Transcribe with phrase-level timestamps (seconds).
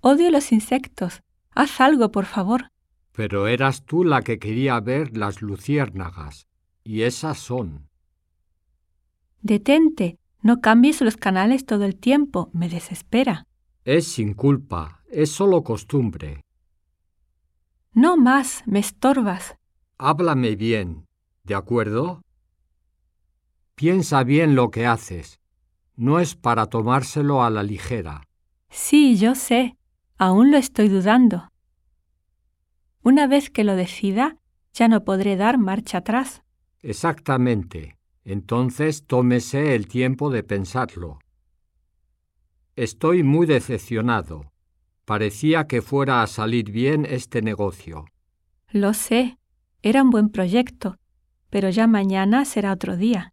[0.00, 1.22] Odio los insectos.
[1.54, 2.70] Haz algo, por favor.
[3.12, 6.46] Pero eras tú la que quería ver las luciérnagas,
[6.84, 7.88] y esas son.
[9.42, 10.18] Detente.
[10.42, 12.48] No cambies los canales todo el tiempo.
[12.54, 13.46] Me desespera.
[13.84, 16.44] Es sin culpa, es solo costumbre.
[17.92, 18.62] No más.
[18.66, 19.56] Me estorbas.
[19.98, 21.06] Háblame bien,
[21.44, 22.22] ¿de acuerdo?
[23.74, 25.40] Piensa bien lo que haces.
[25.96, 28.22] No es para tomárselo a la ligera.
[28.70, 29.76] Sí, yo sé.
[30.22, 31.50] Aún lo estoy dudando.
[33.02, 34.36] Una vez que lo decida,
[34.74, 36.42] ya no podré dar marcha atrás.
[36.80, 37.96] Exactamente.
[38.22, 41.20] Entonces tómese el tiempo de pensarlo.
[42.76, 44.52] Estoy muy decepcionado.
[45.06, 48.04] Parecía que fuera a salir bien este negocio.
[48.68, 49.38] Lo sé.
[49.80, 50.98] Era un buen proyecto,
[51.48, 53.32] pero ya mañana será otro día.